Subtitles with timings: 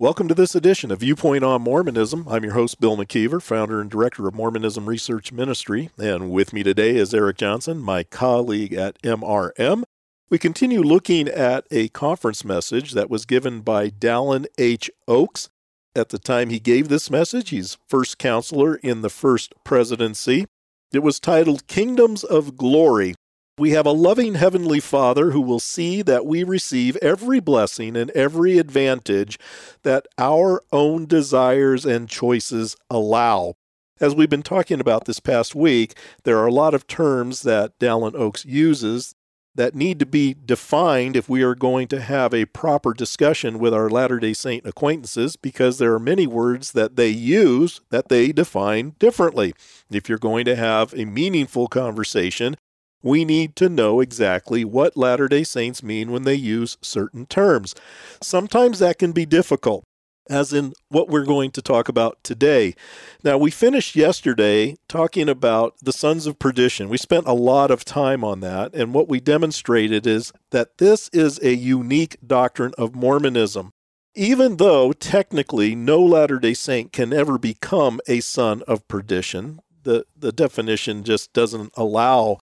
[0.00, 2.26] Welcome to this edition of Viewpoint on Mormonism.
[2.26, 5.90] I'm your host, Bill McKeever, founder and director of Mormonism Research Ministry.
[5.98, 9.82] And with me today is Eric Johnson, my colleague at MRM.
[10.30, 14.90] We continue looking at a conference message that was given by Dallin H.
[15.06, 15.50] Oaks.
[15.94, 20.46] At the time he gave this message, he's first counselor in the first presidency.
[20.94, 23.16] It was titled Kingdoms of Glory
[23.60, 28.10] we have a loving Heavenly Father who will see that we receive every blessing and
[28.12, 29.38] every advantage
[29.82, 33.56] that our own desires and choices allow.
[34.00, 35.94] As we've been talking about this past week,
[36.24, 39.14] there are a lot of terms that Dallin Oaks uses
[39.54, 43.74] that need to be defined if we are going to have a proper discussion with
[43.74, 48.32] our Latter day Saint acquaintances because there are many words that they use that they
[48.32, 49.52] define differently.
[49.90, 52.56] If you're going to have a meaningful conversation,
[53.02, 57.74] we need to know exactly what Latter day Saints mean when they use certain terms.
[58.22, 59.84] Sometimes that can be difficult,
[60.28, 62.74] as in what we're going to talk about today.
[63.24, 66.88] Now, we finished yesterday talking about the sons of perdition.
[66.88, 71.08] We spent a lot of time on that, and what we demonstrated is that this
[71.12, 73.70] is a unique doctrine of Mormonism.
[74.16, 80.04] Even though technically no Latter day Saint can ever become a son of perdition, the,
[80.16, 82.39] the definition just doesn't allow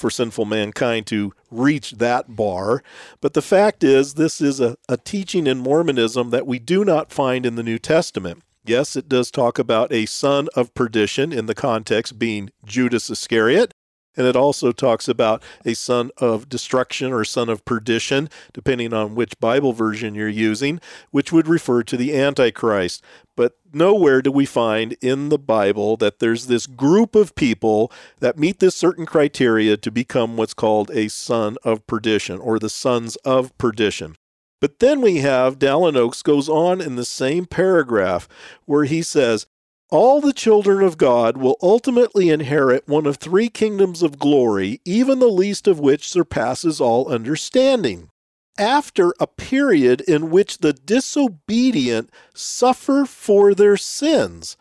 [0.00, 2.82] for sinful mankind to reach that bar.
[3.20, 7.12] But the fact is, this is a, a teaching in Mormonism that we do not
[7.12, 8.42] find in the New Testament.
[8.64, 13.72] Yes, it does talk about a son of perdition in the context being Judas Iscariot,
[14.16, 19.14] and it also talks about a son of destruction or son of perdition, depending on
[19.14, 23.02] which Bible version you're using, which would refer to the Antichrist.
[23.36, 28.38] But nowhere do we find in the Bible that there's this group of people that
[28.38, 33.16] meet this certain criteria to become what's called a son of perdition or the sons
[33.16, 34.16] of perdition.
[34.60, 38.28] But then we have Dallin Oaks goes on in the same paragraph
[38.66, 39.46] where he says,
[39.90, 45.18] all the children of God will ultimately inherit one of three kingdoms of glory, even
[45.18, 48.10] the least of which surpasses all understanding.
[48.56, 54.56] After a period in which the disobedient suffer for their sins,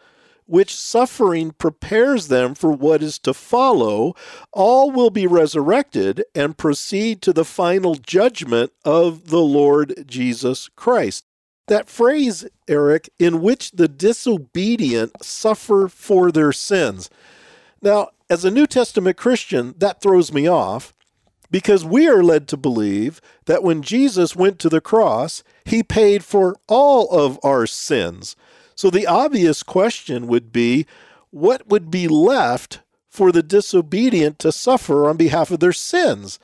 [0.46, 4.16] which suffering prepares them for what is to follow,
[4.52, 11.26] all will be resurrected and proceed to the final judgment of the Lord Jesus Christ.
[11.70, 17.12] That phrase, Eric, in which the disobedient suffer for their sins.
[17.80, 20.96] Now, as a New Testament Christian, that throws me off
[21.52, 26.24] because we are led to believe that when Jesus went to the cross, he paid
[26.24, 28.36] for all of our sins.
[28.74, 30.88] So the obvious question would be
[31.30, 32.80] what would be left
[33.10, 36.40] for the disobedient to suffer on behalf of their sins?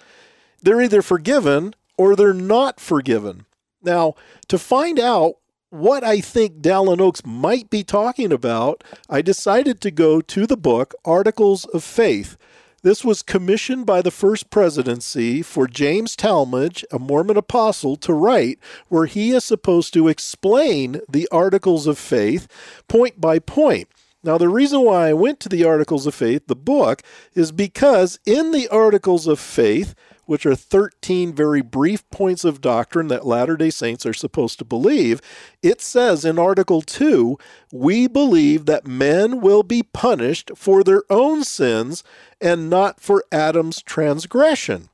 [0.62, 3.46] They're either forgiven or they're not forgiven.
[3.86, 4.16] Now,
[4.48, 5.36] to find out
[5.70, 10.58] what I think Dallin Oaks might be talking about, I decided to go to the
[10.58, 12.38] book Articles of Faith.
[12.82, 18.60] This was commissioned by the First Presidency for James Talmage, a Mormon apostle, to write,
[18.90, 22.48] where he is supposed to explain the Articles of Faith
[22.88, 23.88] point by point.
[24.24, 27.04] Now, the reason why I went to the Articles of Faith, the book,
[27.34, 29.94] is because in the Articles of Faith,
[30.26, 34.66] which are 13 very brief points of doctrine that Latter day Saints are supposed to
[34.66, 35.22] believe,
[35.62, 37.38] it says in Article 2
[37.72, 42.04] we believe that men will be punished for their own sins
[42.42, 44.90] and not for Adam's transgression.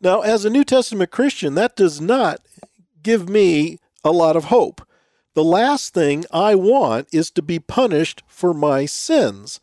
[0.00, 2.40] Now, as a New Testament Christian, that does not
[3.02, 4.86] give me a lot of hope.
[5.34, 9.60] The last thing I want is to be punished for my sins.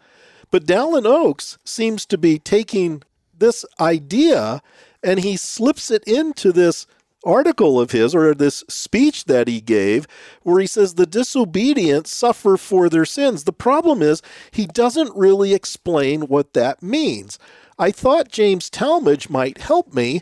[0.50, 3.04] But Dallin Oaks seems to be taking
[3.40, 4.62] this idea
[5.04, 6.86] and he slips it into this
[7.26, 10.08] article of his or this speech that he gave
[10.44, 13.44] where he says the disobedient suffer for their sins.
[13.44, 14.22] The problem is
[14.52, 17.38] he doesn't really explain what that means.
[17.78, 20.22] I thought James Talmage might help me,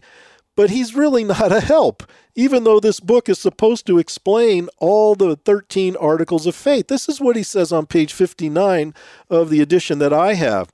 [0.56, 2.04] but he's really not a help,
[2.36, 6.88] even though this book is supposed to explain all the 13 articles of faith.
[6.88, 8.94] This is what he says on page 59
[9.30, 10.72] of the edition that I have.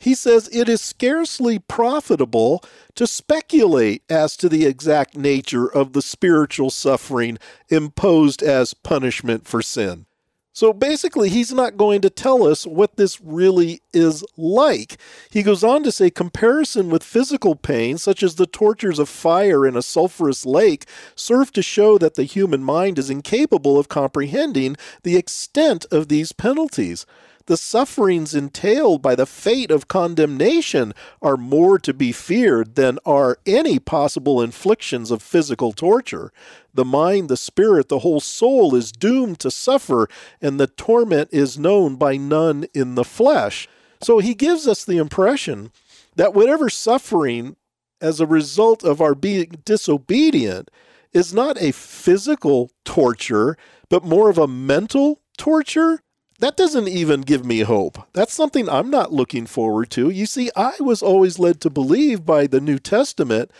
[0.00, 2.64] He says it is scarcely profitable
[2.94, 7.38] to speculate as to the exact nature of the spiritual suffering
[7.68, 10.06] imposed as punishment for sin.
[10.52, 14.96] So basically, he's not going to tell us what this really is like.
[15.30, 19.66] He goes on to say comparison with physical pain, such as the tortures of fire
[19.66, 24.76] in a sulfurous lake, serve to show that the human mind is incapable of comprehending
[25.02, 27.06] the extent of these penalties
[27.46, 33.38] the sufferings entailed by the fate of condemnation are more to be feared than are
[33.46, 36.32] any possible inflictions of physical torture.
[36.72, 40.08] The mind, the spirit, the whole soul is doomed to suffer,
[40.40, 43.68] and the torment is known by none in the flesh.
[44.02, 45.72] So he gives us the impression
[46.16, 47.56] that whatever suffering
[48.00, 50.70] as a result of our being disobedient
[51.12, 53.56] is not a physical torture,
[53.88, 56.00] but more of a mental torture
[56.40, 57.98] that doesn't even give me hope.
[58.12, 60.10] That's something I'm not looking forward to.
[60.10, 63.50] You see, I was always led to believe by the New Testament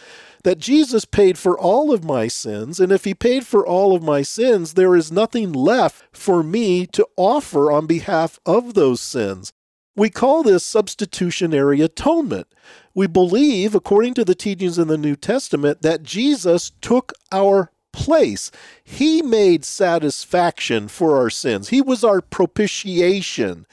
[0.42, 4.02] that Jesus paid for all of my sins, and if he paid for all of
[4.02, 9.52] my sins, there is nothing left for me to offer on behalf of those sins.
[9.96, 12.46] We call this substitutionary atonement.
[12.94, 18.50] We believe, according to the teachings in the New Testament, that Jesus took our place.
[18.82, 23.66] He made satisfaction for our sins, He was our propitiation.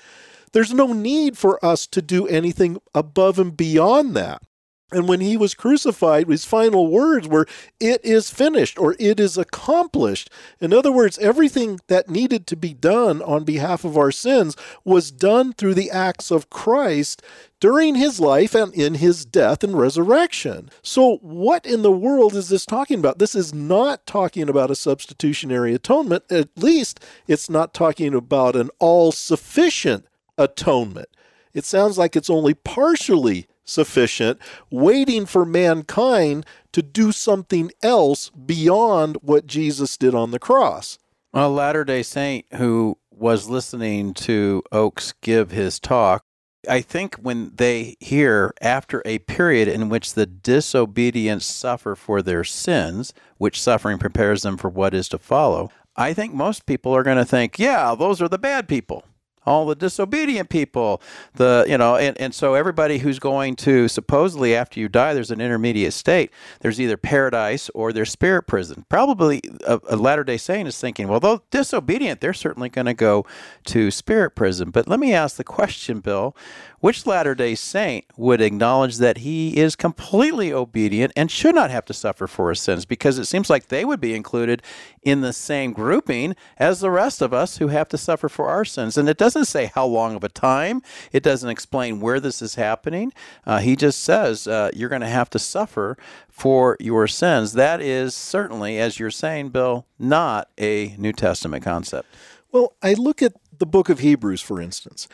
[0.54, 4.42] There's no need for us to do anything above and beyond that.
[4.90, 7.46] And when he was crucified, his final words were,
[7.78, 10.30] It is finished, or It is accomplished.
[10.62, 14.56] In other words, everything that needed to be done on behalf of our sins
[14.86, 17.22] was done through the acts of Christ
[17.60, 20.70] during his life and in his death and resurrection.
[20.82, 23.20] So, what in the world is this talking about?
[23.20, 26.24] This is not talking about a substitutionary atonement.
[26.32, 30.06] At least, it's not talking about an all sufficient
[30.38, 31.10] atonement.
[31.54, 34.40] It sounds like it's only partially sufficient,
[34.72, 40.98] waiting for mankind to do something else beyond what Jesus did on the cross.
[41.34, 46.24] A Latter day Saint who was listening to Oaks give his talk,
[46.70, 52.44] I think when they hear after a period in which the disobedient suffer for their
[52.44, 57.04] sins, which suffering prepares them for what is to follow, I think most people are
[57.04, 59.04] going to think, yeah, those are the bad people
[59.48, 61.02] all the disobedient people,
[61.36, 65.32] the you know, and, and so everybody who's going to supposedly after you die, there's
[65.32, 66.32] an intermediate state.
[66.60, 68.86] There's either paradise or there's spirit prison.
[68.90, 72.94] Probably a, a Latter Day Saint is thinking, well, though disobedient, they're certainly going to
[72.94, 73.26] go
[73.66, 74.70] to spirit prison.
[74.70, 76.36] But let me ask the question, Bill:
[76.80, 81.86] Which Latter Day Saint would acknowledge that he is completely obedient and should not have
[81.86, 82.86] to suffer for his sins?
[82.86, 84.62] Because it seems like they would be included
[85.02, 88.64] in the same grouping as the rest of us who have to suffer for our
[88.64, 90.84] sins, and it doesn't say how long of a time.
[91.12, 93.12] It doesn't explain where this is happening.
[93.44, 95.98] Uh, he just says uh, you're going to have to suffer
[96.30, 97.54] for your sins.
[97.54, 102.08] That is certainly, as you're saying, Bill, not a New Testament concept.
[102.52, 105.08] Well, I look at the book of Hebrews, for instance.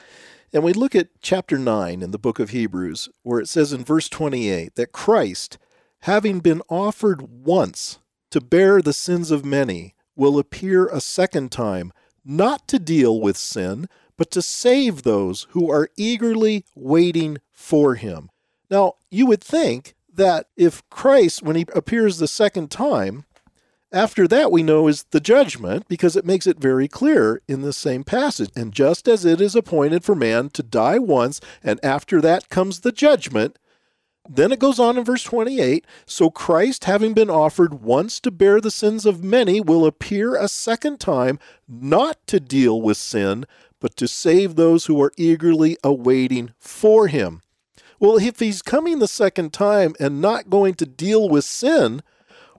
[0.53, 3.83] And we look at chapter 9 in the book of Hebrews, where it says in
[3.83, 5.57] verse 28 that Christ,
[6.01, 7.97] having been offered once
[8.29, 11.91] to bear the sins of many, will appear a second time,
[12.23, 18.29] not to deal with sin, but to save those who are eagerly waiting for him.
[18.69, 23.25] Now, you would think that if Christ, when he appears the second time,
[23.93, 27.73] after that we know is the judgment because it makes it very clear in the
[27.73, 28.49] same passage.
[28.55, 32.79] And just as it is appointed for man to die once, and after that comes
[32.79, 33.59] the judgment,
[34.27, 38.61] then it goes on in verse 28 So Christ, having been offered once to bear
[38.61, 43.45] the sins of many, will appear a second time, not to deal with sin,
[43.79, 47.41] but to save those who are eagerly awaiting for him.
[47.99, 52.01] Well, if he's coming the second time and not going to deal with sin,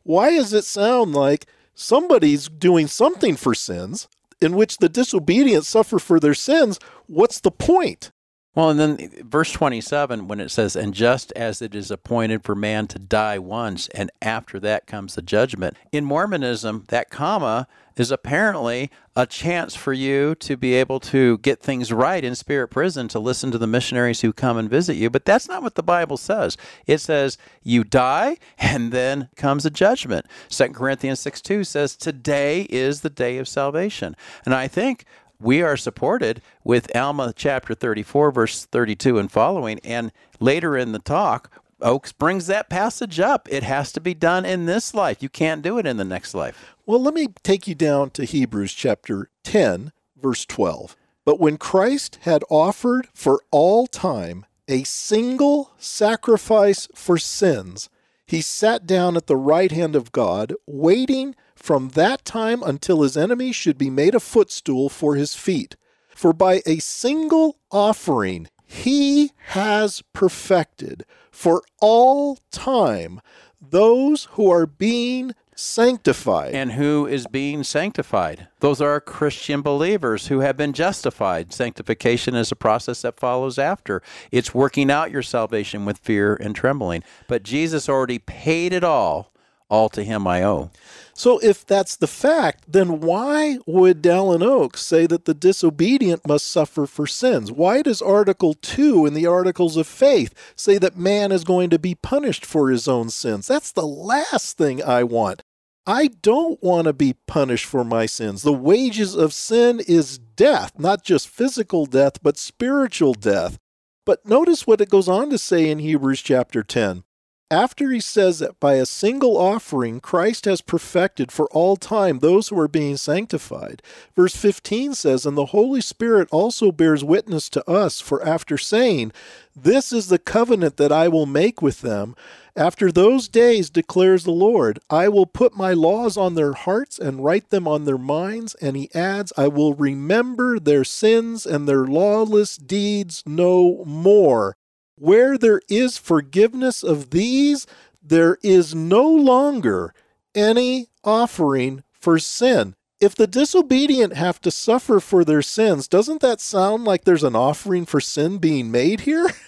[0.05, 4.07] why does it sound like somebody's doing something for sins
[4.41, 6.79] in which the disobedient suffer for their sins?
[7.07, 8.13] What's the point?
[8.55, 12.55] Well, and then verse 27, when it says, And just as it is appointed for
[12.55, 15.77] man to die once, and after that comes the judgment.
[15.91, 21.61] In Mormonism, that comma is apparently a chance for you to be able to get
[21.61, 25.11] things right in spirit prison to listen to the missionaries who come and visit you.
[25.11, 26.57] But that's not what the Bible says.
[26.87, 30.27] It says you die and then comes a judgment.
[30.49, 34.17] 2 Corinthians 6 2 says, Today is the day of salvation.
[34.45, 35.05] And I think
[35.45, 39.79] we are supported with Alma chapter 34, verse 32 and following.
[39.85, 40.11] And
[40.41, 41.51] later in the talk,
[41.83, 43.47] Oaks brings that passage up.
[43.51, 45.23] It has to be done in this life.
[45.23, 46.75] You can't do it in the next life.
[46.87, 50.97] Well, let me take you down to Hebrews chapter 10, verse 12.
[51.27, 57.91] But when Christ had offered for all time a single sacrifice for sins,
[58.27, 63.17] he sat down at the right hand of God, waiting from that time until his
[63.17, 65.77] enemy should be made a footstool for his feet.
[66.15, 73.23] For by a single offering he has perfected for all time
[73.63, 76.55] those who are being sanctified.
[76.55, 78.49] And who is being sanctified?
[78.61, 81.51] Those are Christian believers who have been justified.
[81.55, 84.03] Sanctification is a process that follows after.
[84.31, 87.03] It's working out your salvation with fear and trembling.
[87.27, 89.33] But Jesus already paid it all.
[89.71, 90.71] All to him I owe.
[91.17, 96.47] So, if that's the fact, then why would Dallin Oaks say that the disobedient must
[96.47, 97.53] suffer for sins?
[97.53, 101.79] Why does Article 2 in the Articles of Faith say that man is going to
[101.79, 103.47] be punished for his own sins?
[103.47, 105.43] That's the last thing I want.
[105.87, 108.43] I don't want to be punished for my sins.
[108.43, 113.59] The wages of sin is death, not just physical death, but spiritual death.
[114.07, 117.05] But notice what it goes on to say in Hebrews chapter 10
[117.51, 122.49] after he says that by a single offering Christ has perfected for all time those
[122.49, 123.83] who are being sanctified.
[124.17, 129.13] Verse 15 says, And the Holy Spirit also bears witness to us, for after saying,
[129.55, 132.15] This is the covenant that I will make with them,
[132.57, 137.25] after those days declares the Lord, I will put my laws on their hearts and
[137.25, 138.55] write them on their minds.
[138.61, 144.57] And he adds, I will remember their sins and their lawless deeds no more.
[144.97, 147.67] Where there is forgiveness of these,
[148.03, 149.93] there is no longer
[150.35, 152.75] any offering for sin.
[153.01, 157.37] If the disobedient have to suffer for their sins, doesn't that sound like there's an
[157.37, 159.31] offering for sin being made here?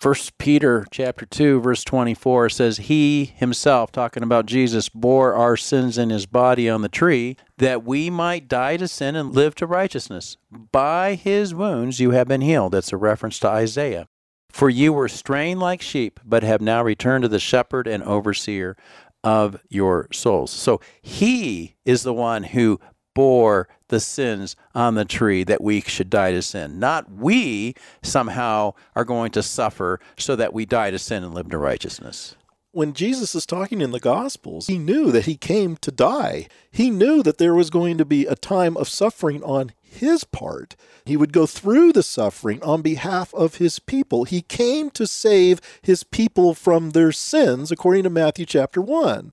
[0.00, 5.96] First Peter chapter 2 verse 24 says he himself talking about Jesus bore our sins
[5.96, 9.66] in his body on the tree that we might die to sin and live to
[9.66, 10.36] righteousness
[10.72, 14.08] by his wounds you have been healed that's a reference to Isaiah
[14.50, 18.76] for you were straying like sheep, but have now returned to the shepherd and overseer
[19.22, 20.50] of your souls.
[20.50, 22.80] So he is the one who
[23.14, 26.78] bore the sins on the tree that we should die to sin.
[26.78, 31.50] Not we somehow are going to suffer so that we die to sin and live
[31.50, 32.36] to righteousness
[32.72, 36.46] when Jesus is talking in the Gospels, he knew that he came to die.
[36.70, 40.76] He knew that there was going to be a time of suffering on his part.
[41.04, 44.24] He would go through the suffering on behalf of his people.
[44.24, 49.32] He came to save his people from their sins, according to Matthew chapter 1.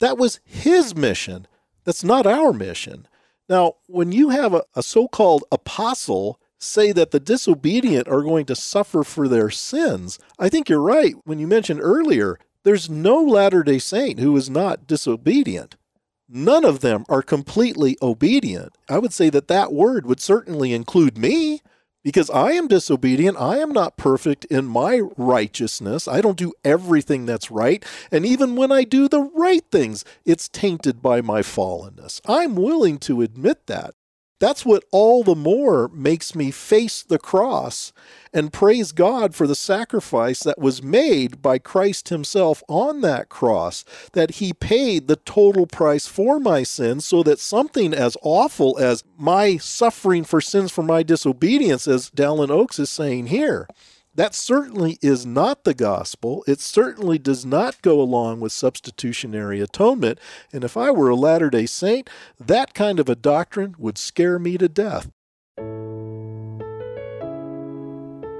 [0.00, 1.46] That was his mission.
[1.84, 3.06] That's not our mission.
[3.48, 8.44] Now, when you have a, a so called apostle say that the disobedient are going
[8.46, 13.22] to suffer for their sins, I think you're right when you mentioned earlier there's no
[13.22, 15.76] Latter day Saint who is not disobedient.
[16.28, 18.76] None of them are completely obedient.
[18.88, 21.62] I would say that that word would certainly include me
[22.04, 23.40] because I am disobedient.
[23.40, 26.06] I am not perfect in my righteousness.
[26.06, 27.84] I don't do everything that's right.
[28.12, 32.20] And even when I do the right things, it's tainted by my fallenness.
[32.26, 33.94] I'm willing to admit that.
[34.40, 37.92] That's what all the more makes me face the cross
[38.32, 43.84] and praise God for the sacrifice that was made by Christ Himself on that cross,
[44.12, 49.02] that He paid the total price for my sins, so that something as awful as
[49.16, 53.66] my suffering for sins for my disobedience, as Dallin Oaks is saying here,
[54.18, 56.42] that certainly is not the gospel.
[56.48, 60.18] It certainly does not go along with substitutionary atonement.
[60.52, 62.10] And if I were a Latter day Saint,
[62.40, 65.12] that kind of a doctrine would scare me to death.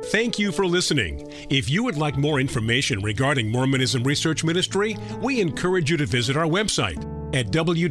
[0.07, 1.31] Thank you for listening.
[1.49, 6.37] If you would like more information regarding Mormonism Research Ministry, we encourage you to visit
[6.37, 6.99] our website
[7.37, 7.83] at www.mrm.org,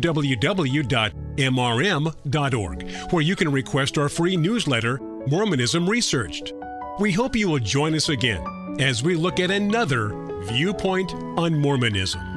[3.12, 6.54] where you can request our free newsletter, Mormonism Researched.
[7.00, 8.44] We hope you will join us again
[8.80, 10.10] as we look at another
[10.46, 12.37] viewpoint on Mormonism.